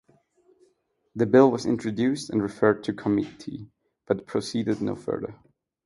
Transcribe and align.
The 1.15 1.27
bill 1.27 1.51
was 1.51 1.67
introduced 1.67 2.31
and 2.31 2.41
referred 2.41 2.83
to 2.85 2.91
committee, 2.93 3.69
but 4.07 4.25
proceeded 4.25 4.81
no 4.81 4.95
further. 4.95 5.35